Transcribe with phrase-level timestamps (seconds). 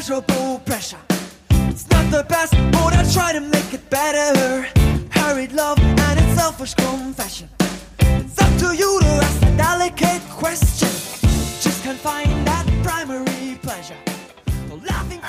[0.00, 0.96] pleasurable pressure.
[1.68, 4.62] It's not the best, but I try to make it better.
[5.10, 7.50] Hurried love and its selfish confession.
[7.98, 10.88] It's up to you to ask a delicate question.
[11.60, 13.96] Just can't find that primary pleasure.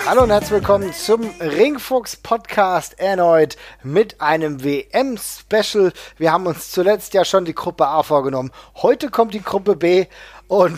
[0.05, 5.93] Hallo und herzlich willkommen zum Ringfuchs Podcast erneut mit einem WM-Special.
[6.17, 8.51] Wir haben uns zuletzt ja schon die Gruppe A vorgenommen.
[8.75, 10.07] Heute kommt die Gruppe B
[10.47, 10.77] und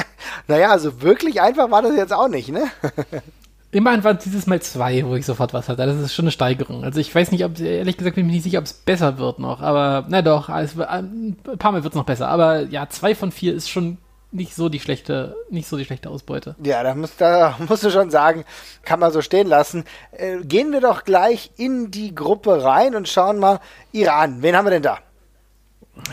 [0.48, 2.70] naja, also wirklich einfach war das jetzt auch nicht, ne?
[3.74, 5.84] Immerhin waren dieses Mal zwei, wo ich sofort was hatte.
[5.84, 6.84] Das ist schon eine Steigerung.
[6.84, 9.40] Also ich weiß nicht, ob, ehrlich gesagt, bin ich nicht sicher, ob es besser wird
[9.40, 9.60] noch.
[9.60, 12.28] Aber, na doch, es, ein paar Mal wird es noch besser.
[12.28, 13.98] Aber ja, zwei von vier ist schon
[14.34, 16.56] nicht so die schlechte, nicht so die schlechte Ausbeute.
[16.62, 18.44] Ja, da musst, da musst du schon sagen,
[18.82, 19.84] kann man so stehen lassen.
[20.12, 23.60] Äh, gehen wir doch gleich in die Gruppe rein und schauen mal
[23.92, 24.42] Iran.
[24.42, 24.98] Wen haben wir denn da?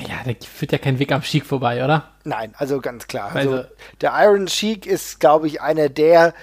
[0.07, 2.09] Ja, da führt ja kein Weg am Sheik vorbei, oder?
[2.23, 3.31] Nein, also ganz klar.
[3.33, 6.35] Also, also der Iron Sheik ist, glaube ich, einer der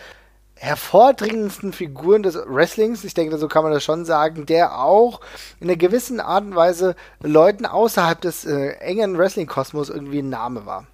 [0.57, 5.21] hervordringendsten Figuren des Wrestlings, ich denke, so kann man das schon sagen, der auch
[5.61, 10.67] in einer gewissen Art und Weise Leuten außerhalb des äh, engen Wrestling-Kosmos irgendwie ein Name
[10.67, 10.89] war.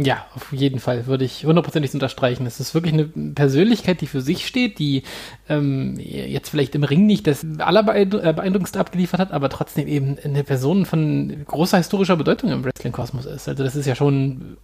[0.00, 2.46] Ja, auf jeden Fall würde ich hundertprozentig unterstreichen.
[2.46, 5.02] Es ist wirklich eine Persönlichkeit, die für sich steht, die
[5.48, 10.86] ähm, jetzt vielleicht im Ring nicht das allerbeeindruckendste abgeliefert hat, aber trotzdem eben eine Person
[10.86, 13.48] von großer historischer Bedeutung im Wrestling-Kosmos ist.
[13.48, 14.56] Also das ist ja schon,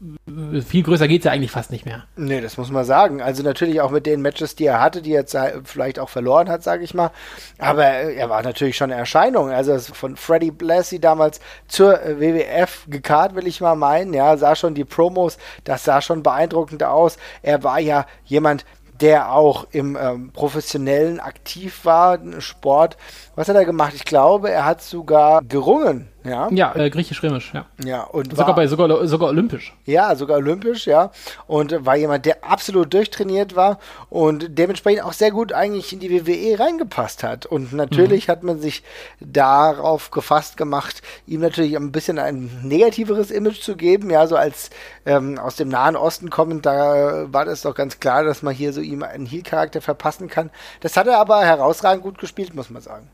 [0.65, 2.05] viel größer geht es ja eigentlich fast nicht mehr.
[2.15, 3.21] Nee, das muss man sagen.
[3.21, 6.49] Also natürlich auch mit den Matches, die er hatte, die er jetzt vielleicht auch verloren
[6.49, 7.11] hat, sage ich mal.
[7.59, 9.51] Aber er war natürlich schon eine Erscheinung.
[9.51, 14.15] Also von Freddie Blassie damals zur WWF gekarrt, will ich mal meinen.
[14.15, 17.17] Ja, sah schon die Promo Promos, das sah schon beeindruckend aus.
[17.43, 18.65] Er war ja jemand,
[19.01, 22.97] der auch im ähm, professionellen aktiv war, Sport.
[23.35, 23.93] Was hat er gemacht?
[23.95, 27.67] Ich glaube, er hat sogar gerungen ja, ja äh, griechisch-römisch, ja.
[27.85, 29.75] Ja, und sogar war, bei sogar, sogar olympisch.
[29.85, 31.11] Ja, sogar olympisch, ja.
[31.47, 36.11] Und war jemand, der absolut durchtrainiert war und dementsprechend auch sehr gut eigentlich in die
[36.11, 37.45] WWE reingepasst hat.
[37.45, 38.33] Und natürlich mhm.
[38.33, 38.83] hat man sich
[39.21, 44.71] darauf gefasst gemacht, ihm natürlich ein bisschen ein negativeres Image zu geben, ja, so als
[45.05, 48.73] ähm, aus dem Nahen Osten kommend, da war das doch ganz klar, dass man hier
[48.73, 50.51] so ihm einen Heel-Charakter verpassen kann.
[50.81, 53.11] Das hat er aber herausragend gut gespielt, muss man sagen.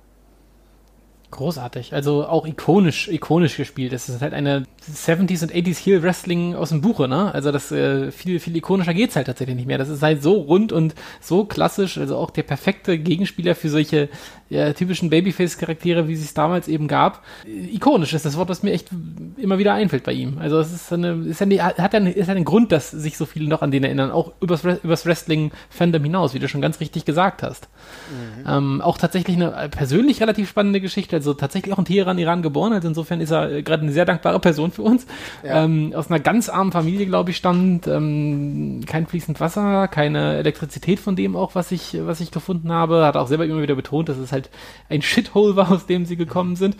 [1.30, 3.92] Großartig, also auch ikonisch, ikonisch gespielt.
[3.92, 7.32] Das ist halt eine 70s und 80s Heel Wrestling aus dem Buche, ne?
[7.32, 9.78] Also das äh, viel, viel ikonischer geht's halt tatsächlich nicht mehr.
[9.78, 14.08] Das ist halt so rund und so klassisch, also auch der perfekte Gegenspieler für solche
[14.48, 17.24] ja, typischen Babyface-Charaktere, wie es damals eben gab.
[17.46, 18.88] Ikonisch ist das Wort, was mir echt
[19.36, 20.38] immer wieder einfällt bei ihm.
[20.38, 23.48] Also es ist eine, ist eine, hat eine, ist einen Grund, dass sich so viele
[23.48, 27.44] noch an den erinnern, auch übers, übers Wrestling-Fandom hinaus, wie du schon ganz richtig gesagt
[27.44, 27.68] hast.
[28.10, 28.48] Mhm.
[28.48, 32.72] Ähm, auch tatsächlich eine persönlich relativ spannende Geschichte, also tatsächlich auch in Teheran, Iran geboren,
[32.72, 35.06] also insofern ist er gerade eine sehr dankbare Person für uns.
[35.44, 35.64] Ja.
[35.64, 40.98] Ähm, aus einer ganz armen Familie, glaube ich, stammt, ähm, kein fließend Wasser, keine Elektrizität
[40.98, 44.08] von dem auch, was ich, was ich gefunden habe, hat auch selber immer wieder betont,
[44.08, 44.48] dass es halt
[44.88, 46.76] ein Shithole war, aus dem sie gekommen sind.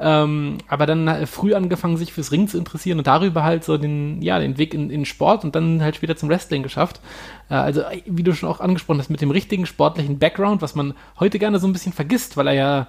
[0.00, 4.20] Ähm, aber dann früh angefangen, sich fürs Ring zu interessieren und darüber halt so den,
[4.22, 7.00] ja, den Weg in, in Sport und dann halt später zum Wrestling geschafft.
[7.48, 10.94] Äh, also, wie du schon auch angesprochen hast, mit dem richtigen sportlichen Background, was man
[11.20, 12.86] heute gerne so ein bisschen vergisst, weil er ja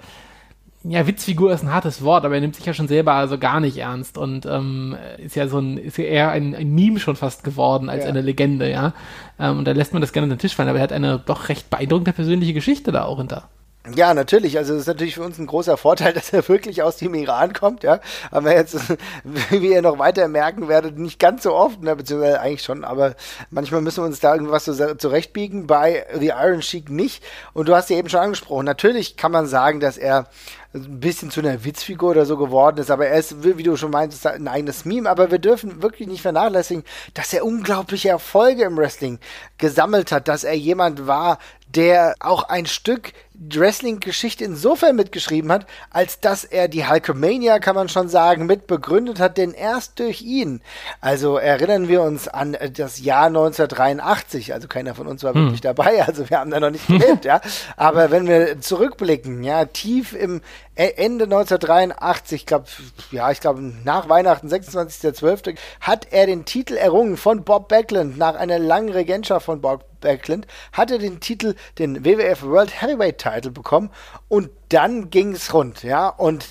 [0.88, 3.59] ja, Witzfigur ist ein hartes Wort, aber er nimmt sich ja schon selber also gar
[3.59, 7.16] nicht ernst und ähm, ist ja so ein, ist ja eher ein, ein Meme schon
[7.16, 8.09] fast geworden als ja.
[8.09, 8.94] eine Legende, ja.
[9.40, 11.19] Ähm, und da lässt man das gerne unter den Tisch fallen, aber er hat eine
[11.19, 13.50] doch recht beeindruckende persönliche Geschichte da auch hinter.
[13.94, 14.57] Ja, natürlich.
[14.57, 17.53] Also es ist natürlich für uns ein großer Vorteil, dass er wirklich aus dem Iran
[17.53, 18.00] kommt, ja.
[18.31, 18.78] Aber jetzt,
[19.23, 23.16] wie ihr noch weiter merken werdet, nicht ganz so oft, ne, beziehungsweise eigentlich schon, aber
[23.50, 27.24] manchmal müssen wir uns da irgendwas so zurechtbiegen, bei The Iron Sheik nicht.
[27.53, 30.28] Und du hast ja eben schon angesprochen, natürlich kann man sagen, dass er
[30.75, 33.91] ein bisschen zu einer Witzfigur oder so geworden ist, aber er ist, wie du schon
[33.91, 38.78] meintest, ein eigenes Meme, aber wir dürfen wirklich nicht vernachlässigen, dass er unglaubliche Erfolge im
[38.78, 39.19] Wrestling
[39.57, 41.40] gesammelt hat, dass er jemand war,
[41.75, 47.90] der auch ein Stück Wrestling-Geschichte insofern mitgeschrieben hat, als dass er die Hulkamania, kann man
[47.90, 50.62] schon sagen, mit begründet hat, denn erst durch ihn.
[51.02, 55.42] Also erinnern wir uns an das Jahr 1983, also keiner von uns war hm.
[55.42, 57.42] wirklich dabei, also wir haben da noch nicht gelebt, ja.
[57.75, 60.42] Aber wenn wir zurückblicken, ja, tief im
[60.75, 62.66] Ende 1983, ich glaube,
[63.12, 68.36] ja, ich glaube nach Weihnachten, 26.12., hat er den Titel errungen von Bob Backlund nach
[68.36, 73.51] einer langen Regentschaft von Bob Backlund, hat er den Titel, den WWF World Heavyweight Title
[73.51, 73.89] bekommen
[74.27, 76.45] und dann ging es rund, ja, und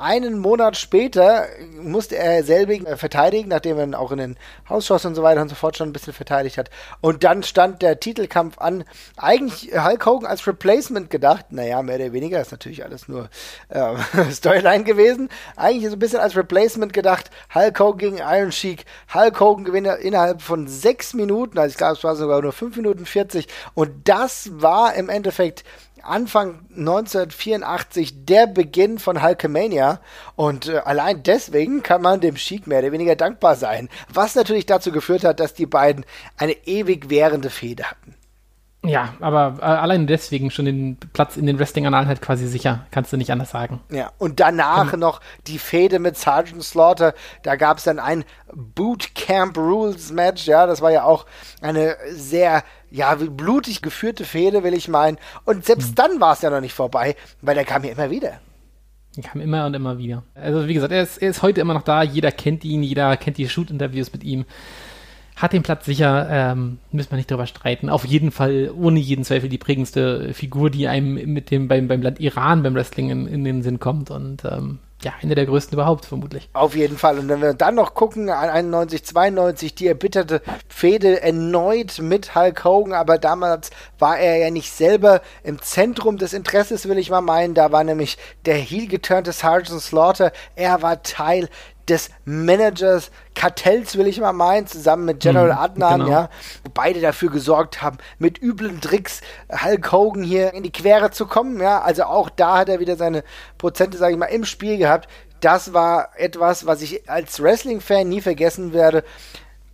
[0.00, 1.46] einen Monat später
[1.80, 4.36] musste er selbigen äh, verteidigen, nachdem er auch in den
[4.68, 6.70] Hausschuss und so weiter und so fort schon ein bisschen verteidigt hat.
[7.00, 8.84] Und dann stand der Titelkampf an.
[9.16, 11.46] Eigentlich Hulk Hogan als Replacement gedacht.
[11.50, 13.28] Naja, mehr oder weniger ist natürlich alles nur
[13.68, 13.94] äh,
[14.32, 15.28] Storyline gewesen.
[15.56, 17.30] Eigentlich so ein bisschen als Replacement gedacht.
[17.54, 18.84] Hulk Hogan gegen Iron Sheik.
[19.12, 21.58] Hulk Hogan gewinnt innerhalb von sechs Minuten.
[21.58, 23.46] Also ich glaube, es war sogar nur fünf Minuten 40.
[23.74, 25.64] Und das war im Endeffekt
[26.02, 30.00] Anfang 1984 der Beginn von Hulkamania
[30.36, 34.66] und äh, allein deswegen kann man dem Sheik mehr oder weniger dankbar sein, was natürlich
[34.66, 36.04] dazu geführt hat, dass die beiden
[36.36, 38.19] eine ewig währende Fehde hatten.
[38.82, 43.12] Ja, aber äh, allein deswegen schon den Platz in den Wrestling-Annalen halt quasi sicher, kannst
[43.12, 43.80] du nicht anders sagen.
[43.90, 45.00] Ja, und danach Komm.
[45.00, 47.12] noch die Fehde mit Sergeant Slaughter,
[47.42, 48.24] da gab es dann ein
[48.54, 51.26] Bootcamp Rules Match, ja, das war ja auch
[51.60, 55.18] eine sehr ja, blutig geführte Fehde, will ich meinen.
[55.44, 55.94] Und selbst mhm.
[55.96, 58.40] dann war es ja noch nicht vorbei, weil er kam ja immer wieder.
[59.16, 60.22] Er kam immer und immer wieder.
[60.34, 63.16] Also wie gesagt, er ist, er ist heute immer noch da, jeder kennt ihn, jeder
[63.18, 64.46] kennt die Shoot-Interviews mit ihm.
[65.40, 67.88] Hat den Platz sicher, ähm, müssen wir nicht drüber streiten.
[67.88, 72.02] Auf jeden Fall, ohne jeden Zweifel, die prägendste Figur, die einem mit dem beim, beim
[72.02, 74.10] Land Iran beim Wrestling in, in den Sinn kommt.
[74.10, 76.50] Und ähm, ja, eine der größten überhaupt, vermutlich.
[76.52, 77.18] Auf jeden Fall.
[77.18, 82.62] Und wenn wir dann noch gucken, an 91, 92, die erbitterte Fehde erneut mit Hulk
[82.62, 87.22] Hogan, aber damals war er ja nicht selber im Zentrum des Interesses, will ich mal
[87.22, 87.54] meinen.
[87.54, 90.32] Da war nämlich der heel geturnte Sergeant Slaughter.
[90.54, 91.48] Er war Teil
[91.90, 96.10] des Managers Kartells, will ich mal meinen, zusammen mit General mhm, Adnan, genau.
[96.10, 96.30] ja,
[96.64, 99.20] wo beide dafür gesorgt haben, mit üblen Tricks
[99.50, 102.96] Hulk Hogan hier in die Quere zu kommen, ja, also auch da hat er wieder
[102.96, 103.24] seine
[103.58, 105.08] Prozente, sage ich mal, im Spiel gehabt.
[105.40, 109.04] Das war etwas, was ich als Wrestling-Fan nie vergessen werde.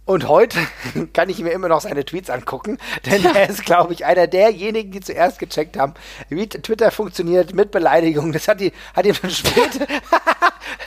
[0.07, 0.59] Und heute
[1.13, 4.93] kann ich mir immer noch seine Tweets angucken, denn er ist, glaube ich, einer derjenigen,
[4.93, 5.95] die zuerst gecheckt haben,
[6.31, 8.33] wie Twitter funktioniert mit Beleidigungen.
[8.33, 9.87] Das hat, die, hat ihm dann später,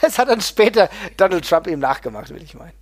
[0.02, 2.74] das hat dann später Donald Trump ihm nachgemacht, will ich meinen.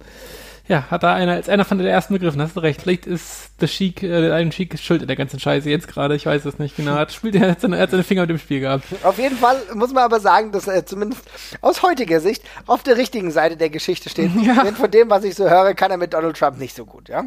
[0.67, 2.81] Ja, hat da einer als einer von den ersten begriffen, hast du recht.
[2.81, 6.15] Vielleicht ist der Sheik, äh, der Iron Sheik schuld in der ganzen Scheiße jetzt gerade,
[6.15, 6.95] ich weiß es nicht genau.
[6.95, 8.83] Hat, spielt, er, hat seine, er hat seine Finger mit dem Spiel gehabt.
[9.03, 11.23] Auf jeden Fall muss man aber sagen, dass er zumindest
[11.61, 14.31] aus heutiger Sicht auf der richtigen Seite der Geschichte steht.
[14.47, 14.63] Ja.
[14.63, 17.09] Denn von dem, was ich so höre, kann er mit Donald Trump nicht so gut,
[17.09, 17.25] ja?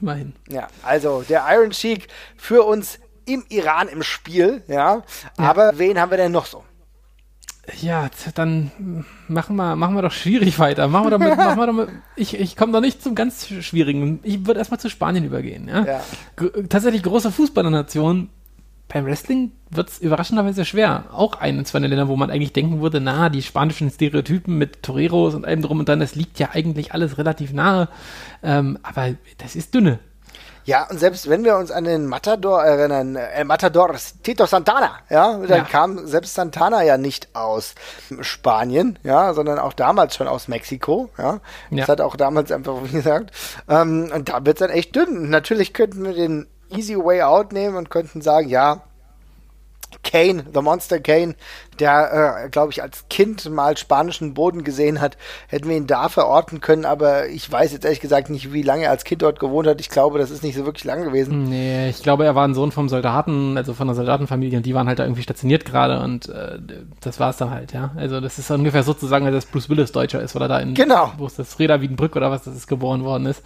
[0.00, 0.34] Immerhin.
[0.48, 2.06] Ja, also der Iron Sheik
[2.36, 5.02] für uns im Iran im Spiel, ja.
[5.36, 5.78] Aber ja.
[5.78, 6.64] wen haben wir denn noch so?
[7.80, 8.70] Ja, dann
[9.28, 10.88] machen wir, machen wir doch schwierig weiter.
[10.88, 13.46] Machen wir doch mit, machen wir doch mit, ich, ich komme doch nicht zum ganz
[13.46, 14.20] Schwierigen.
[14.22, 15.68] Ich würde erstmal zu Spanien übergehen.
[15.68, 15.84] Ja?
[15.84, 16.00] ja.
[16.68, 18.30] Tatsächlich große Fußballernation.
[18.88, 21.04] Beim Wrestling wird es überraschenderweise schwer.
[21.12, 24.82] Auch eines von den Ländern, wo man eigentlich denken würde, na, die spanischen Stereotypen mit
[24.82, 27.88] Toreros und allem drum und dann, das liegt ja eigentlich alles relativ nahe.
[28.42, 29.98] Ähm, aber das ist dünne.
[30.68, 35.38] Ja, und selbst wenn wir uns an den Matador erinnern, äh, Matador Tito Santana, ja,
[35.38, 35.64] dann ja.
[35.64, 37.74] kam selbst Santana ja nicht aus
[38.20, 41.40] Spanien, ja, sondern auch damals schon aus Mexiko, ja.
[41.70, 41.88] Das ja.
[41.88, 43.30] hat auch damals einfach, wie gesagt,
[43.66, 45.30] ähm, und da wird es dann echt dünn.
[45.30, 48.82] Natürlich könnten wir den Easy Way Out nehmen und könnten sagen, ja,
[50.02, 51.34] Kane, The Monster Kane,
[51.78, 55.16] der, äh, glaube ich, als Kind mal spanischen Boden gesehen hat,
[55.48, 58.84] hätten wir ihn da verorten können, aber ich weiß jetzt ehrlich gesagt nicht, wie lange
[58.84, 59.80] er als Kind dort gewohnt hat.
[59.80, 61.44] Ich glaube, das ist nicht so wirklich lang gewesen.
[61.44, 64.74] Nee, ich glaube, er war ein Sohn vom Soldaten, also von einer Soldatenfamilie und die
[64.74, 66.58] waren halt da irgendwie stationiert gerade und äh,
[67.00, 67.92] das war es dann halt, ja.
[67.96, 71.12] Also das ist ungefähr sozusagen, als Bruce Willis Deutscher ist, weil er da in, genau.
[71.16, 73.42] wo ist das, Reda Wiedenbrück oder was das ist, geboren worden ist.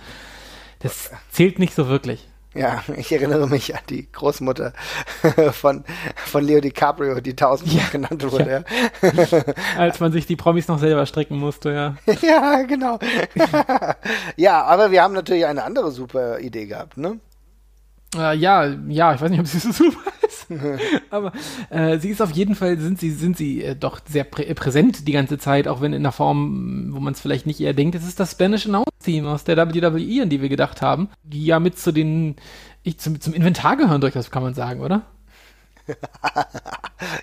[0.81, 2.27] Das zählt nicht so wirklich.
[2.55, 4.73] Ja, ich erinnere mich an die Großmutter
[5.53, 5.85] von,
[6.17, 8.65] von Leo DiCaprio, die tausendmal ja, genannt wurde.
[9.01, 9.45] Ja.
[9.79, 11.97] Als man sich die Promis noch selber strecken musste, ja.
[12.23, 12.99] ja, genau.
[14.37, 17.19] ja, aber wir haben natürlich eine andere super Idee gehabt, ne?
[18.17, 20.47] Äh, ja, ja, ich weiß nicht, ob sie so super ist.
[21.11, 21.33] aber
[21.71, 25.07] äh, sie ist auf jeden Fall, sind sie, sind sie äh, doch sehr prä präsent
[25.09, 27.95] die ganze Zeit, auch wenn in einer Form, wo man es vielleicht nicht eher denkt.
[27.95, 31.45] Es ist das Spanish Announce Team aus der WWE, an die wir gedacht haben, die
[31.45, 32.37] ja mit zu den,
[32.83, 35.03] ich, zum, zum Inventar gehören durchaus, kann man sagen, oder?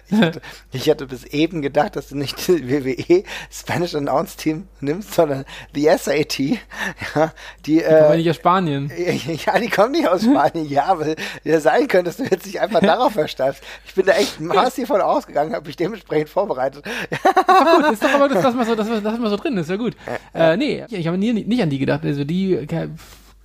[0.09, 4.67] Ich, hatte, ich, hatte, bis eben gedacht, dass du nicht die WWE Spanish Announce Team
[4.81, 5.45] nimmst, sondern
[5.75, 6.39] die SAT.
[6.39, 7.33] Ja,
[7.65, 8.91] die, die äh, kommen nicht aus Spanien.
[9.45, 12.59] Ja, die kommen nicht aus Spanien, ja, weil ja sein könnte, dass du jetzt nicht
[12.59, 13.63] einfach darauf versteift.
[13.85, 16.85] Ich bin da echt massiv von ausgegangen, habe mich dementsprechend vorbereitet.
[17.09, 19.57] ist doch gut, ist doch aber, das, das, mal so, das, das mal so drin
[19.57, 19.95] ist, ja gut.
[20.33, 22.03] Äh, nee, ich habe nie, nicht an die gedacht.
[22.03, 22.65] Also die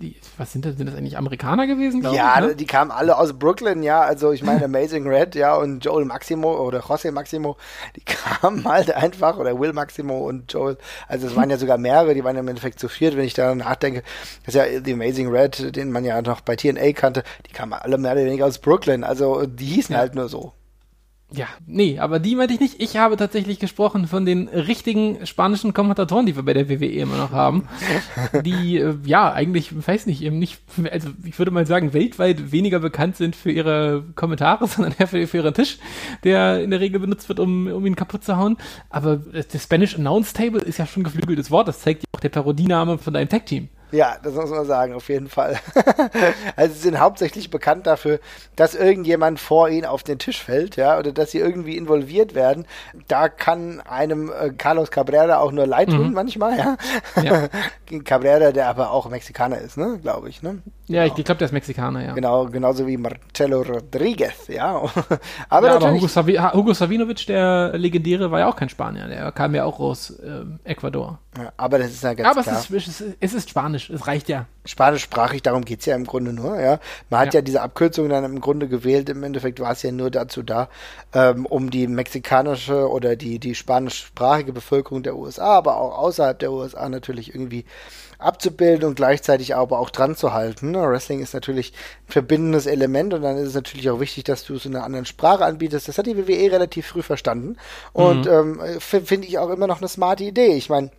[0.04, 2.46] die, was sind das, sind das eigentlich Amerikaner gewesen, ja, ich?
[2.46, 2.56] Ne?
[2.56, 6.54] die kamen alle aus Brooklyn, ja, also ich meine Amazing Red, ja, und Joel Maximo
[6.66, 7.56] oder José Maximo,
[7.96, 10.76] die kamen halt einfach, oder Will Maximo und Joel,
[11.08, 13.54] also es waren ja sogar mehrere, die waren im Endeffekt zu viert, wenn ich da
[13.54, 14.02] nachdenke,
[14.44, 17.72] das ist ja The Amazing Red, den man ja noch bei TNA kannte, die kamen
[17.72, 20.00] alle mehr oder weniger aus Brooklyn, also die hießen ja.
[20.00, 20.52] halt nur so.
[21.36, 22.80] Ja, nee, aber die meinte ich nicht.
[22.80, 27.16] Ich habe tatsächlich gesprochen von den richtigen spanischen Kommentatoren, die wir bei der WWE immer
[27.16, 27.66] noch haben.
[28.44, 30.60] die, äh, ja, eigentlich, weiß nicht, eben nicht,
[30.92, 35.26] also ich würde mal sagen, weltweit weniger bekannt sind für ihre Kommentare, sondern eher für,
[35.26, 35.78] für ihren Tisch,
[36.22, 38.56] der in der Regel benutzt wird, um, um ihn kaputt zu hauen.
[38.88, 41.66] Aber das Spanish Announce Table ist ja schon ein geflügeltes Wort.
[41.66, 43.68] Das zeigt ja auch der Parodiename von deinem Tag-Team.
[43.94, 45.56] Ja, das muss man sagen, auf jeden Fall.
[46.56, 48.18] also sie sind hauptsächlich bekannt dafür,
[48.56, 52.66] dass irgendjemand vor ihnen auf den Tisch fällt, ja, oder dass sie irgendwie involviert werden.
[53.06, 56.12] Da kann einem äh, Carlos Cabrera auch nur leid tun mhm.
[56.12, 56.76] manchmal, ja.
[57.22, 57.48] ja.
[58.04, 60.58] Cabrera, der aber auch Mexikaner ist, ne, glaube ich, ne?
[60.86, 61.16] Ja, genau.
[61.16, 62.12] ich glaube, der ist Mexikaner, ja.
[62.14, 64.74] Genau, genauso wie Marcelo Rodriguez, ja.
[65.48, 69.30] aber, ja, aber Hugo, Savi Hugo Savinovic, der legendäre, war ja auch kein Spanier, der
[69.30, 71.20] kam ja auch aus äh, Ecuador.
[71.38, 72.56] Ja, aber das ist ja ganz aber klar.
[72.56, 74.46] Aber es ist, es ist Spanisch, es reicht ja.
[74.66, 76.80] Spanischsprachig, darum geht es ja im Grunde nur, ja.
[77.10, 77.38] Man hat ja.
[77.38, 77.42] ja.
[77.42, 80.68] diese Abkürzung dann im Grunde gewählt, im Endeffekt war es ja nur dazu da,
[81.12, 86.52] ähm, um die mexikanische oder die, die spanischsprachige Bevölkerung der USA, aber auch außerhalb der
[86.52, 87.64] USA natürlich irgendwie
[88.18, 90.70] abzubilden und gleichzeitig aber auch dran zu halten.
[90.70, 90.80] Ne?
[90.80, 91.72] Wrestling ist natürlich
[92.08, 94.84] ein verbindendes Element und dann ist es natürlich auch wichtig, dass du es in einer
[94.84, 95.88] anderen Sprache anbietest.
[95.88, 97.56] Das hat die WWE relativ früh verstanden
[97.92, 98.60] und mhm.
[98.62, 100.54] ähm, finde ich auch immer noch eine smarte Idee.
[100.54, 100.90] Ich meine,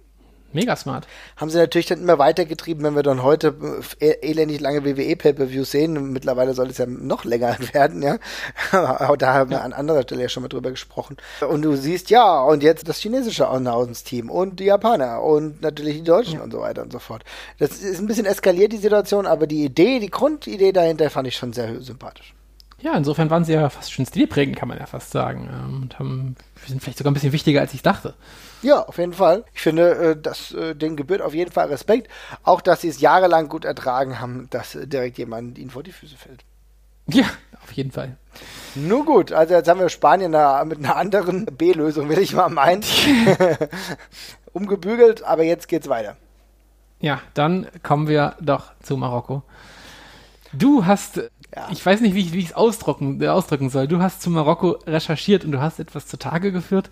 [0.56, 1.06] Mega smart.
[1.36, 3.54] Haben sie natürlich dann immer weitergetrieben, wenn wir dann heute
[4.00, 6.14] äh, elendig lange WWE Pay-Per-Views sehen.
[6.14, 8.18] Mittlerweile soll es ja noch länger werden, ja.
[8.72, 9.64] da haben wir ja.
[9.64, 11.18] an anderer Stelle ja schon mal drüber gesprochen.
[11.48, 16.04] Und du siehst, ja, und jetzt das chinesische Auenhausens-Team und die Japaner und natürlich die
[16.04, 16.44] Deutschen ja.
[16.44, 17.26] und so weiter und so fort.
[17.60, 21.36] Das ist ein bisschen eskaliert, die Situation, aber die Idee, die Grundidee dahinter fand ich
[21.36, 22.34] schon sehr sympathisch.
[22.82, 25.50] Ja, insofern waren sie ja fast schon stilprägend, kann man ja fast sagen.
[25.52, 26.36] Ähm, und haben,
[26.68, 28.14] sind vielleicht sogar ein bisschen wichtiger, als ich dachte.
[28.62, 29.46] Ja, auf jeden Fall.
[29.54, 32.10] Ich finde, äh, dass äh, den gebührt auf jeden Fall Respekt.
[32.44, 35.92] Auch, dass sie es jahrelang gut ertragen haben, dass äh, direkt jemand ihnen vor die
[35.92, 36.44] Füße fällt.
[37.08, 37.26] Ja,
[37.64, 38.18] auf jeden Fall.
[38.74, 40.32] Nun gut, also jetzt haben wir Spanien
[40.68, 42.84] mit einer anderen B-Lösung, will ich mal meinen,
[44.54, 46.18] umgebügelt, aber jetzt geht's weiter.
[47.00, 49.44] Ja, dann kommen wir doch zu Marokko.
[50.54, 51.22] Du hast,
[51.56, 51.68] ja.
[51.72, 55.52] ich weiß nicht, wie ich es ausdrücken, ausdrücken soll, du hast zu Marokko recherchiert und
[55.52, 56.90] du hast etwas zutage geführt,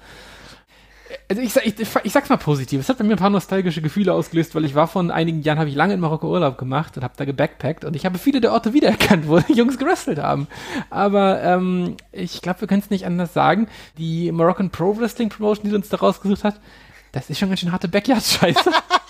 [1.30, 2.80] also ich, ich, ich, sag's mal positiv.
[2.80, 5.60] Es hat bei mir ein paar nostalgische Gefühle ausgelöst, weil ich war vor einigen Jahren,
[5.60, 8.42] habe ich lange in Marokko Urlaub gemacht und habe da gebackpackt und ich habe viele
[8.42, 10.48] der Orte wiedererkannt, wo die Jungs gewrestelt haben.
[10.90, 13.68] Aber ähm, ich glaube, wir können es nicht anders sagen.
[13.98, 16.60] Die Moroccan Pro Wrestling Promotion, die du uns da rausgesucht hat,
[17.12, 18.72] das ist schon ganz schön harte Backyard-Scheiße.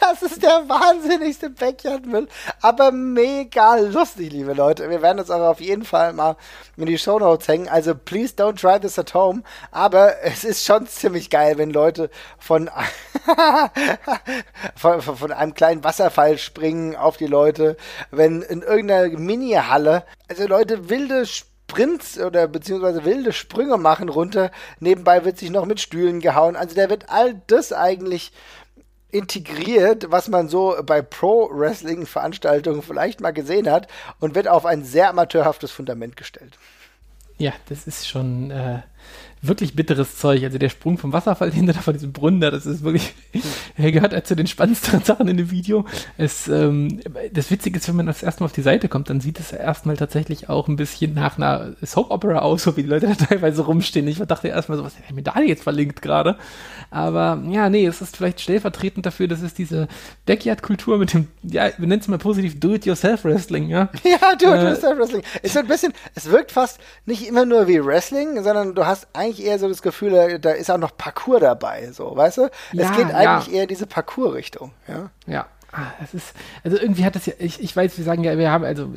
[0.00, 2.28] Das ist der wahnsinnigste Backyard-Müll.
[2.60, 4.90] Aber mega lustig, liebe Leute.
[4.90, 6.36] Wir werden uns auch auf jeden Fall mal
[6.76, 7.68] in die Show Notes hängen.
[7.68, 9.42] Also, please don't try this at home.
[9.70, 12.70] Aber es ist schon ziemlich geil, wenn Leute von,
[14.76, 17.76] von, von einem kleinen Wasserfall springen auf die Leute.
[18.10, 21.26] Wenn in irgendeiner Mini-Halle, also Leute wilde
[21.70, 24.50] Sprints oder beziehungsweise wilde Sprünge machen runter.
[24.80, 26.56] Nebenbei wird sich noch mit Stühlen gehauen.
[26.56, 28.32] Also der wird all das eigentlich
[29.12, 33.88] integriert, was man so bei Pro-Wrestling-Veranstaltungen vielleicht mal gesehen hat
[34.18, 36.58] und wird auf ein sehr amateurhaftes Fundament gestellt.
[37.38, 38.82] Ja, das ist schon äh,
[39.42, 40.44] wirklich bitteres Zeug.
[40.44, 43.14] Also der Sprung vom Wasserfall hinter von diesem Brunnen da, das ist wirklich,
[43.76, 45.84] er gehört zu den spannendsten Sachen in dem Video.
[46.16, 47.00] Es, ähm,
[47.32, 49.96] das Witzige ist, wenn man das erstmal auf die Seite kommt, dann sieht es erstmal
[49.96, 53.62] tatsächlich auch ein bisschen nach einer Soap Opera aus, so wie die Leute da teilweise
[53.62, 54.06] rumstehen.
[54.08, 56.36] Ich dachte erstmal so, was hat mir da jetzt verlinkt gerade?
[56.90, 59.86] Aber ja, nee, es ist vielleicht stellvertretend dafür, dass es diese
[60.26, 63.88] Backyard-Kultur mit dem, ja, wir nennen es mal positiv Do-it-yourself-Wrestling, ja?
[64.02, 65.22] Ja, Do-it-yourself-Wrestling.
[65.22, 68.86] Äh, es wird ein bisschen, es wirkt fast nicht immer nur wie Wrestling, sondern du
[68.86, 72.38] hast eigentlich eigentlich eher so das Gefühl, da ist auch noch Parcours dabei, so, weißt
[72.38, 72.50] du?
[72.72, 73.60] Ja, es geht eigentlich ja.
[73.60, 75.10] eher diese Parcours-Richtung, ja.
[75.26, 75.46] Ja.
[75.72, 78.50] Ah, es ist, also irgendwie hat das ja, ich, ich weiß, wir sagen ja, wir
[78.50, 78.92] haben, also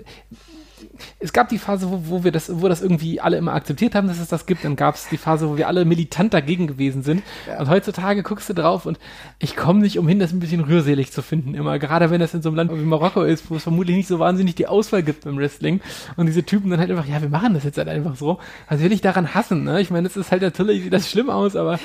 [1.20, 4.08] es gab die Phase, wo, wo wir das, wo das irgendwie alle immer akzeptiert haben,
[4.08, 4.64] dass es das gibt.
[4.64, 7.24] Dann gab es die Phase, wo wir alle militant dagegen gewesen sind.
[7.48, 7.60] Ja.
[7.60, 9.00] Und heutzutage guckst du drauf und
[9.40, 11.56] ich komme nicht umhin, das ein bisschen rührselig zu finden.
[11.56, 14.08] Immer, gerade wenn das in so einem Land wie Marokko ist, wo es vermutlich nicht
[14.08, 15.82] so wahnsinnig die Auswahl gibt im Wrestling.
[16.16, 18.40] Und diese Typen dann halt einfach, ja, wir machen das jetzt halt einfach so.
[18.70, 19.64] Was will ich daran hassen?
[19.64, 19.82] Ne?
[19.82, 21.80] Ich meine, es ist halt natürlich, sieht das schlimm aus, aber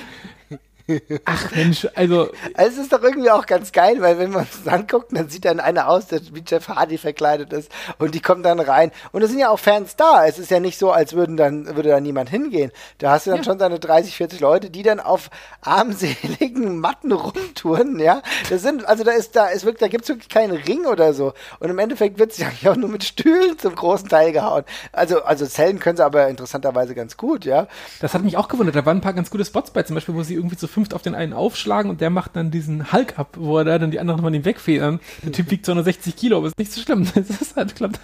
[1.25, 2.31] Ach Mensch, also.
[2.55, 5.61] Es ist doch irgendwie auch ganz geil, weil wenn man es anguckt, dann sieht dann
[5.61, 8.91] einer aus, der wie Jeff Hardy verkleidet ist und die kommen dann rein.
[9.13, 10.27] Und es sind ja auch Fans da.
[10.27, 12.73] Es ist ja nicht so, als würden dann, würde da niemand hingehen.
[12.99, 13.45] Da hast du dann ja.
[13.45, 15.31] schon seine 30, 40 Leute, die dann auf
[15.61, 18.23] armseligen Matten rumtouren, ja.
[18.49, 21.13] Das sind, also da ist, da ist wirklich, da gibt es wirklich keinen Ring oder
[21.13, 21.35] so.
[21.61, 24.65] Und im Endeffekt wird es ja auch nur mit Stühlen zum großen Teil gehauen.
[24.93, 27.69] Also, also Zellen können sie aber interessanterweise ganz gut, ja.
[28.01, 28.77] Das hat mich auch gewundert.
[28.77, 30.95] Da waren ein paar ganz gute Spots bei, zum Beispiel, wo sie irgendwie zu fünft
[30.95, 33.91] auf den einen aufschlagen und der macht dann diesen Hulk ab, wo er da dann
[33.91, 35.01] die anderen von ihm wegfedern.
[35.25, 37.05] Der Typ wiegt 260 Kilo, aber ist nicht so schlimm.
[37.19, 37.99] Es halt, klappt,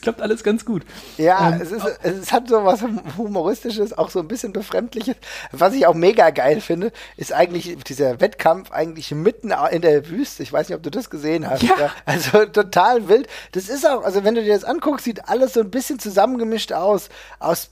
[0.00, 0.82] klappt alles ganz gut.
[1.18, 2.82] Ja, ähm, es, ist, es hat so was
[3.18, 5.16] Humoristisches, auch so ein bisschen Befremdliches.
[5.52, 10.42] Was ich auch mega geil finde, ist eigentlich dieser Wettkampf eigentlich mitten in der Wüste.
[10.42, 11.64] Ich weiß nicht, ob du das gesehen hast.
[11.64, 11.74] Ja.
[11.78, 11.90] ja.
[12.06, 13.28] Also total wild.
[13.52, 16.72] Das ist auch, also wenn du dir das anguckst, sieht alles so ein bisschen zusammengemischt
[16.72, 17.10] aus.
[17.40, 17.70] Aus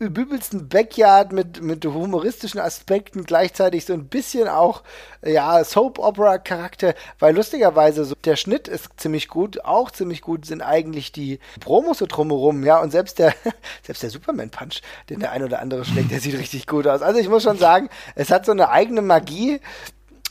[0.00, 4.82] übelsten Backyard mit, mit humoristischen Aspekten, gleichzeitig so ein bisschen auch,
[5.22, 11.12] ja, Soap-Opera-Charakter, weil lustigerweise so der Schnitt ist ziemlich gut, auch ziemlich gut sind eigentlich
[11.12, 13.34] die Promos so drumherum, ja, und selbst der,
[13.82, 14.80] selbst der Superman-Punch,
[15.10, 17.02] den der ein oder andere schlägt, der sieht richtig gut aus.
[17.02, 19.60] Also ich muss schon sagen, es hat so eine eigene Magie.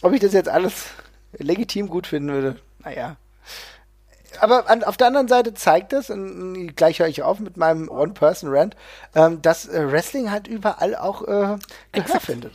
[0.02, 0.86] Ob ich das jetzt alles
[1.38, 3.18] legitim gut finden würde, naja,
[4.40, 7.90] aber an, auf der anderen Seite zeigt das, und gleich höre ich auf mit meinem
[7.90, 8.76] One-Person-Rant,
[9.16, 11.58] ähm, dass äh, Wrestling halt überall auch äh,
[11.92, 12.52] Gehör findet.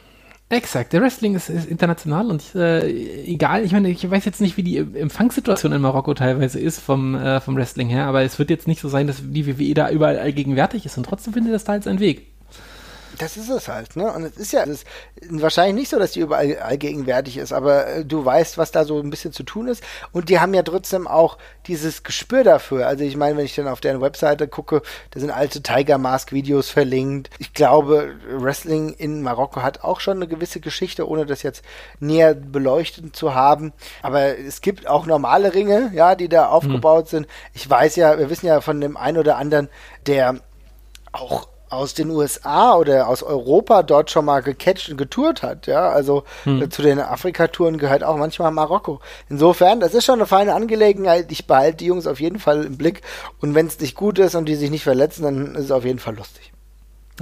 [0.50, 2.86] Exakt, der Wrestling ist, ist international und äh,
[3.24, 7.14] egal, ich meine, ich weiß jetzt nicht, wie die Empfangssituation in Marokko teilweise ist vom,
[7.14, 9.90] äh, vom Wrestling her, aber es wird jetzt nicht so sein, dass die WWE da
[9.90, 12.33] überall allgegenwärtig ist und trotzdem findet das da jetzt einen Weg.
[13.18, 14.12] Das ist es halt, ne?
[14.12, 14.85] Und es ist ja es
[15.21, 18.85] ist wahrscheinlich nicht so, dass die überall allgegenwärtig ist, aber äh, du weißt, was da
[18.85, 19.83] so ein bisschen zu tun ist.
[20.12, 22.87] Und die haben ja trotzdem auch dieses Gespür dafür.
[22.87, 26.33] Also ich meine, wenn ich dann auf deren Webseite gucke, da sind alte Tiger Mask
[26.33, 27.30] Videos verlinkt.
[27.38, 31.64] Ich glaube, Wrestling in Marokko hat auch schon eine gewisse Geschichte, ohne das jetzt
[32.00, 33.73] näher beleuchtet zu haben.
[34.02, 37.09] Aber es gibt auch normale Ringe, ja, die da aufgebaut mhm.
[37.09, 37.26] sind.
[37.52, 39.68] Ich weiß ja, wir wissen ja von dem einen oder anderen,
[40.06, 40.40] der
[41.12, 45.66] auch aus den USA oder aus Europa dort schon mal gecatcht und getourt hat.
[45.66, 46.62] Ja, also hm.
[46.62, 49.00] äh, zu den Afrika-Touren gehört auch manchmal Marokko.
[49.28, 51.30] Insofern, das ist schon eine feine Angelegenheit.
[51.30, 53.02] Ich behalte die Jungs auf jeden Fall im Blick.
[53.40, 55.84] Und wenn es nicht gut ist und die sich nicht verletzen, dann ist es auf
[55.84, 56.53] jeden Fall lustig.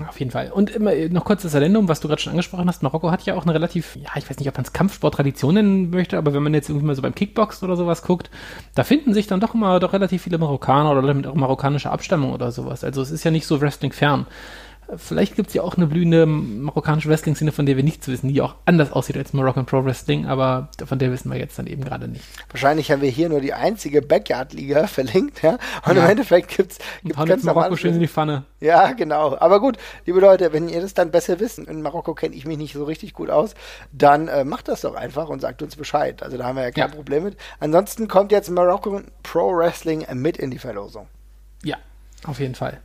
[0.01, 0.51] Auf jeden Fall.
[0.51, 2.83] Und immer noch kurz das Addendum, was du gerade schon angesprochen hast.
[2.83, 5.91] Marokko hat ja auch eine relativ, ja, ich weiß nicht, ob man es Kampfsporttradition nennen
[5.91, 8.31] möchte, aber wenn man jetzt irgendwie mal so beim Kickboxen oder sowas guckt,
[8.75, 12.33] da finden sich dann doch immer doch relativ viele Marokkaner oder mit auch marokkanischer Abstammung
[12.33, 12.85] oder sowas.
[12.85, 14.27] Also es ist ja nicht so Wrestling fern.
[14.97, 18.41] Vielleicht gibt es ja auch eine blühende marokkanische Wrestling-Szene, von der wir nichts wissen, die
[18.43, 21.85] auch anders aussieht als Moroccan Pro Wrestling, aber von der wissen wir jetzt dann eben
[21.85, 22.25] gerade nicht.
[22.51, 25.59] Wahrscheinlich haben wir hier nur die einzige Backyard-Liga verlinkt, ja.
[25.87, 26.05] Und ja.
[26.05, 26.79] im Endeffekt gibt es
[27.27, 28.45] ganz Marokko schön in die Pfanne.
[28.61, 29.37] Ja, genau.
[29.39, 32.59] Aber gut, liebe Leute, wenn ihr das dann besser wisst, in Marokko kenne ich mich
[32.59, 33.55] nicht so richtig gut aus,
[33.93, 36.23] dann äh, macht das doch einfach und sagt uns Bescheid.
[36.23, 36.95] Also da haben wir ja kein ja.
[36.95, 37.37] Problem mit.
[37.61, 41.07] Ansonsten kommt jetzt Moroccan Pro Wrestling mit in die Verlosung.
[41.65, 41.77] Ja,
[42.27, 42.81] auf jeden Fall.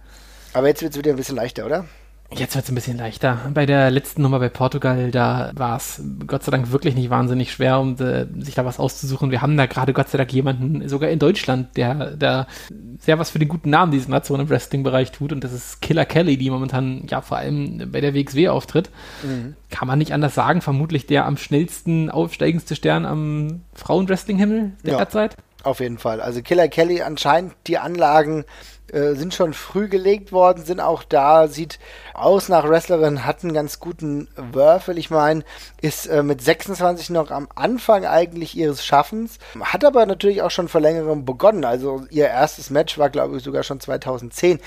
[0.54, 1.86] Aber jetzt wird es wieder ein bisschen leichter, oder?
[2.30, 3.40] Jetzt wird es ein bisschen leichter.
[3.54, 7.54] Bei der letzten Nummer bei Portugal, da war es Gott sei Dank wirklich nicht wahnsinnig
[7.54, 9.32] schwer, um äh, sich da was auszusuchen.
[9.32, 12.48] Wir haben da gerade Gott sei Dank jemanden, sogar in Deutschland, der da
[13.00, 15.32] sehr was für den guten Namen dieser Nation im Wrestling-Bereich tut.
[15.32, 18.90] Und das ist Killer Kelly, die momentan ja vor allem bei der WXW auftritt.
[19.24, 19.56] Mhm.
[19.70, 20.60] Kann man nicht anders sagen.
[20.60, 25.38] Vermutlich der am schnellsten aufsteigendste Stern am Frauenwrestling-Himmel der ja, derzeit.
[25.64, 26.20] Auf jeden Fall.
[26.20, 28.44] Also Killer Kelly anscheinend die Anlagen
[28.92, 31.80] äh, sind schon früh gelegt worden, sind auch da, sieht
[32.14, 34.98] aus nach Wrestlerin, hat einen ganz guten Würfel.
[34.98, 35.44] Ich meine,
[35.82, 40.68] ist äh, mit 26 noch am Anfang eigentlich ihres Schaffens, hat aber natürlich auch schon
[40.68, 41.66] vor längerem begonnen.
[41.66, 44.60] Also ihr erstes Match war, glaube ich, sogar schon 2010.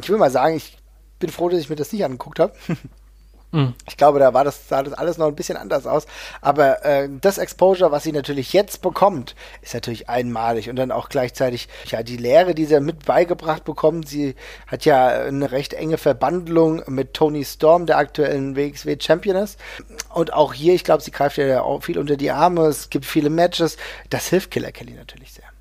[0.00, 0.78] Ich will mal sagen, ich
[1.18, 2.52] bin froh, dass ich mir das nicht angeguckt habe.
[3.52, 3.74] Mhm.
[3.88, 6.06] Ich glaube, da war das, sah das alles noch ein bisschen anders aus.
[6.40, 10.68] Aber äh, das Exposure, was sie natürlich jetzt bekommt, ist natürlich einmalig.
[10.68, 14.08] Und dann auch gleichzeitig ja die Lehre, die sie mit beigebracht bekommt.
[14.08, 14.34] Sie
[14.66, 19.58] hat ja eine recht enge Verbandlung mit Tony Storm, der aktuellen WXW Champion ist.
[20.12, 22.66] Und auch hier, ich glaube, sie greift ja auch viel unter die Arme.
[22.66, 23.76] Es gibt viele Matches.
[24.10, 25.55] Das hilft Killer Kelly natürlich sehr.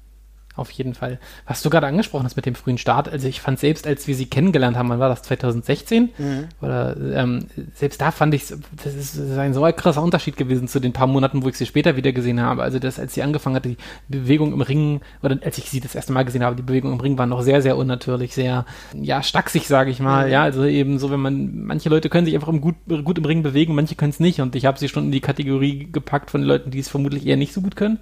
[0.55, 1.19] Auf jeden Fall.
[1.45, 4.15] Was du gerade angesprochen hast mit dem frühen Start, also ich fand selbst, als wir
[4.15, 6.09] sie kennengelernt haben, wann war das, 2016?
[6.17, 6.47] Mhm.
[6.61, 8.45] Oder ähm, selbst da fand ich,
[8.83, 11.65] das ist ein so ein krasser Unterschied gewesen zu den paar Monaten, wo ich sie
[11.65, 12.63] später wieder gesehen habe.
[12.63, 15.93] Also das, als sie angefangen hatte, die Bewegung im Ring, oder als ich sie das
[15.93, 19.21] erste Mal gesehen habe, die Bewegung im Ring war noch sehr, sehr unnatürlich, sehr, ja,
[19.23, 20.27] stacksig, sage ich mal.
[20.27, 20.31] Mhm.
[20.31, 23.25] Ja, also eben so, wenn man, manche Leute können sich einfach im gut, gut im
[23.25, 24.39] Ring bewegen, manche können es nicht.
[24.39, 27.37] Und ich habe sie schon in die Kategorie gepackt von Leuten, die es vermutlich eher
[27.37, 27.99] nicht so gut können.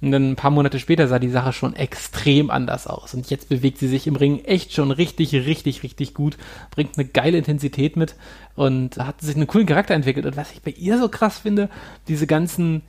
[0.00, 3.14] Und dann ein paar Monate später sah die Sache schon extrem anders aus.
[3.14, 6.36] Und jetzt bewegt sie sich im Ring echt schon richtig, richtig, richtig gut,
[6.70, 8.14] bringt eine geile Intensität mit
[8.56, 10.26] und hat sich einen coolen Charakter entwickelt.
[10.26, 11.70] Und was ich bei ihr so krass finde,
[12.06, 12.82] diese ganzen,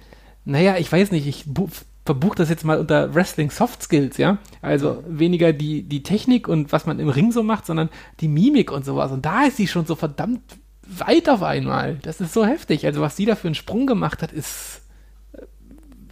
[0.44, 1.46] naja, ich weiß nicht, ich
[2.04, 4.38] verbuche das jetzt mal unter Wrestling Soft Skills, ja.
[4.62, 8.70] Also weniger die, die Technik und was man im Ring so macht, sondern die Mimik
[8.70, 9.12] und sowas.
[9.12, 10.42] Und da ist sie schon so verdammt
[10.86, 12.00] weit auf einmal.
[12.02, 12.86] Das ist so heftig.
[12.86, 14.82] Also was sie da für einen Sprung gemacht hat, ist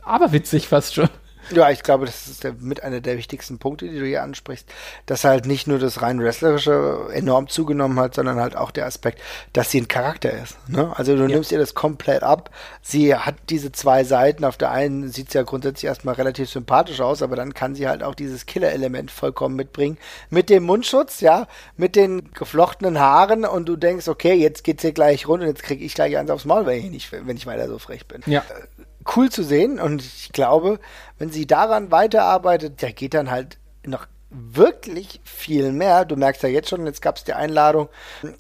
[0.04, 1.10] aber witzig fast schon.
[1.52, 4.68] Ja, ich glaube, das ist der, mit einer der wichtigsten Punkte, die du hier ansprichst,
[5.06, 9.22] dass halt nicht nur das rein wrestlerische enorm zugenommen hat, sondern halt auch der Aspekt,
[9.54, 10.58] dass sie ein Charakter ist.
[10.70, 10.92] Ne?
[10.96, 11.28] Also du ja.
[11.28, 12.50] nimmst ihr das komplett ab.
[12.82, 14.44] Sie hat diese zwei Seiten.
[14.44, 17.88] Auf der einen sieht sie ja grundsätzlich erstmal relativ sympathisch aus, aber dann kann sie
[17.88, 19.98] halt auch dieses Killer-Element vollkommen mitbringen.
[20.30, 24.92] Mit dem Mundschutz, ja, mit den geflochtenen Haaren und du denkst, okay, jetzt geht's hier
[24.92, 27.46] gleich rund und jetzt krieg ich gleich eins aufs Maul, wenn ich nicht, wenn ich
[27.46, 28.22] weiter so frech bin.
[28.26, 28.44] Ja.
[29.08, 30.80] Äh, cool zu sehen und ich glaube,
[31.18, 36.04] wenn sie daran weiterarbeitet, der geht dann halt noch wirklich viel mehr.
[36.04, 37.88] Du merkst ja jetzt schon, jetzt gab es die Einladung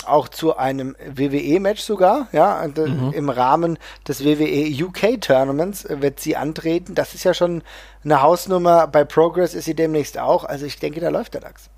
[0.05, 3.13] auch zu einem WWE-Match sogar, ja, mhm.
[3.13, 6.93] im Rahmen des WWE UK Tournaments wird sie antreten.
[6.93, 7.63] Das ist ja schon
[8.03, 8.87] eine Hausnummer.
[8.87, 10.43] Bei Progress ist sie demnächst auch.
[10.43, 11.69] Also ich denke, da läuft der DAX.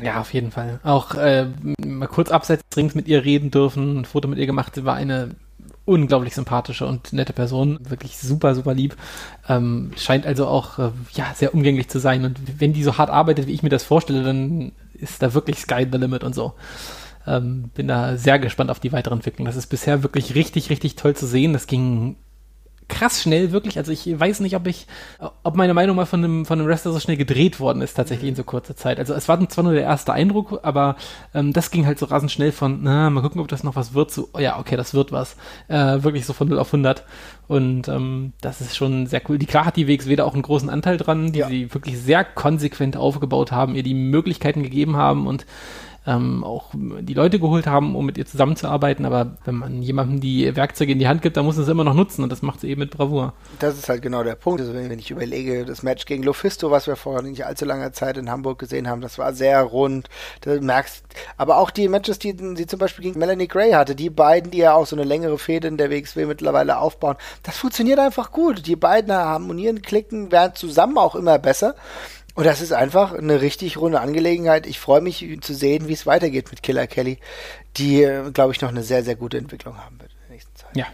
[0.00, 0.80] Ja, auf jeden Fall.
[0.82, 1.46] Auch äh,
[1.84, 4.96] mal kurz abseits Rings mit ihr reden dürfen, ein Foto mit ihr gemacht, sie war
[4.96, 5.36] eine
[5.92, 8.96] unglaublich sympathische und nette Person, wirklich super, super lieb.
[9.48, 12.24] Ähm, scheint also auch äh, ja, sehr umgänglich zu sein.
[12.24, 15.58] Und wenn die so hart arbeitet, wie ich mir das vorstelle, dann ist da wirklich
[15.58, 16.54] Sky the Limit und so.
[17.26, 19.46] Ähm, bin da sehr gespannt auf die weitere Entwicklung.
[19.46, 21.52] Das ist bisher wirklich richtig, richtig toll zu sehen.
[21.52, 22.16] Das ging
[22.88, 23.78] krass schnell, wirklich.
[23.78, 24.86] Also ich weiß nicht, ob ich,
[25.42, 28.28] ob meine Meinung mal von einem, von einem Wrestler so schnell gedreht worden ist, tatsächlich
[28.28, 28.98] in so kurzer Zeit.
[28.98, 30.96] Also es war zwar nur der erste Eindruck, aber
[31.34, 33.94] ähm, das ging halt so rasend schnell von, na, mal gucken, ob das noch was
[33.94, 35.36] wird, so, oh ja, okay, das wird was.
[35.68, 37.04] Äh, wirklich so von 0 auf 100.
[37.48, 39.38] Und ähm, das ist schon sehr cool.
[39.38, 41.48] Die klar hat die WXW da auch einen großen Anteil dran, die ja.
[41.48, 45.44] sie wirklich sehr konsequent aufgebaut haben, ihr die Möglichkeiten gegeben haben und
[46.06, 49.04] ähm, auch die Leute geholt haben, um mit ihr zusammenzuarbeiten.
[49.04, 51.94] Aber wenn man jemandem die Werkzeuge in die Hand gibt, dann muss es immer noch
[51.94, 53.34] nutzen und das macht sie eben mit Bravour.
[53.60, 54.60] Das ist halt genau der Punkt.
[54.60, 58.16] Also wenn, ich überlege, das Match gegen Lufisto, was wir vor nicht allzu langer Zeit
[58.16, 60.08] in Hamburg gesehen haben, das war sehr rund.
[60.40, 61.04] Du merkst,
[61.36, 64.58] aber auch die Matches, die sie zum Beispiel gegen Melanie Gray hatte, die beiden, die
[64.58, 68.66] ja auch so eine längere Fehde in der WXW mittlerweile aufbauen, das funktioniert einfach gut.
[68.66, 71.74] Die beiden harmonieren, klicken, werden zusammen auch immer besser.
[72.34, 74.66] Und das ist einfach eine richtig runde Angelegenheit.
[74.66, 77.18] Ich freue mich zu sehen, wie es weitergeht mit Killer Kelly,
[77.76, 80.76] die, glaube ich, noch eine sehr, sehr gute Entwicklung haben wird in der nächsten Zeit.
[80.76, 80.86] Ja,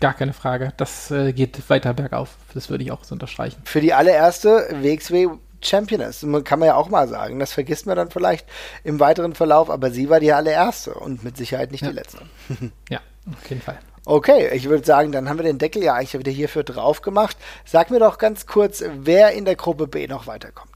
[0.00, 0.72] gar keine Frage.
[0.76, 2.36] Das äh, geht weiter bergauf.
[2.52, 3.62] Das würde ich auch so unterstreichen.
[3.64, 5.28] Für die allererste WXW
[5.64, 7.38] Championess, kann man ja auch mal sagen.
[7.38, 8.46] Das vergisst man dann vielleicht
[8.84, 11.90] im weiteren Verlauf, aber sie war die allererste und mit Sicherheit nicht ja.
[11.90, 12.18] die letzte.
[12.90, 13.00] ja,
[13.30, 13.78] auf jeden Fall.
[14.04, 17.36] Okay, ich würde sagen, dann haben wir den Deckel ja eigentlich wieder hierfür drauf gemacht.
[17.64, 20.71] Sag mir doch ganz kurz, wer in der Gruppe B noch weiterkommt.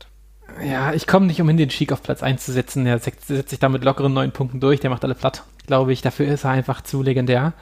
[0.65, 2.85] Ja, ich komme nicht umhin, den Sheik auf Platz 1 zu setzen.
[2.85, 4.81] Der setzt, setzt sich da mit lockeren neun Punkten durch.
[4.81, 6.03] Der macht alle platt, glaube ich.
[6.03, 7.53] Dafür ist er einfach zu legendär.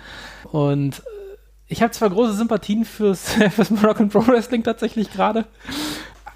[0.52, 5.46] Und äh, ich habe zwar große Sympathien fürs, fürs Moroccan Pro Wrestling tatsächlich gerade.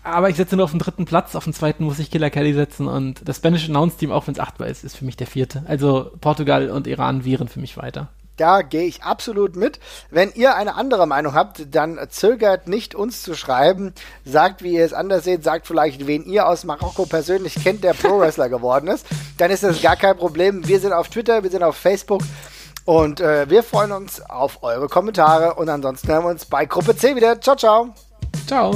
[0.03, 2.55] Aber ich setze nur auf den dritten Platz, auf den zweiten muss ich Killer Kelly
[2.55, 5.27] setzen und das Spanish Announce Team, auch wenn es achtbar ist, ist für mich der
[5.27, 5.65] vierte.
[5.67, 8.09] Also Portugal und Iran wären für mich weiter.
[8.39, 9.79] Da gehe ich absolut mit.
[10.11, 13.93] Wenn ihr eine andere Meinung habt, dann zögert nicht uns zu schreiben.
[14.25, 15.45] Sagt, wie ihr es anders seht.
[15.45, 19.07] Sagt vielleicht, wen ihr aus Marokko persönlich kennt, der Pro-Wrestler geworden ist.
[19.37, 20.67] Dann ist das gar kein Problem.
[20.67, 22.23] Wir sind auf Twitter, wir sind auf Facebook.
[22.85, 25.55] Und äh, wir freuen uns auf eure Kommentare.
[25.55, 27.39] Und ansonsten hören wir uns bei Gruppe C wieder.
[27.41, 27.89] Ciao, ciao.
[28.47, 28.73] Ciao.